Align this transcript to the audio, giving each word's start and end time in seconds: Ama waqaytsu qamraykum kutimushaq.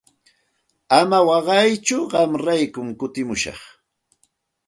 Ama 0.99 1.19
waqaytsu 1.29 1.97
qamraykum 2.11 2.87
kutimushaq. 2.99 3.59